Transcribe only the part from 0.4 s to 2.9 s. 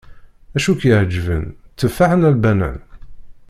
Acu i k-iεeǧben, tteffaḥ neɣ lbanan?